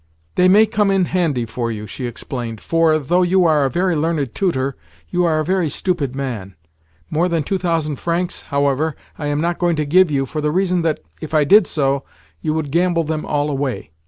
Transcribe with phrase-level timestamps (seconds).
[0.33, 3.95] "They may come in handy for you," she explained, "for, though you are a very
[3.95, 4.75] learned tutor,
[5.11, 6.55] you are a very stupid man.
[7.11, 10.49] More than two thousand francs, however, I am not going to give you, for the
[10.49, 12.03] reason that, if I did so,
[12.41, 13.91] you would gamble them all away.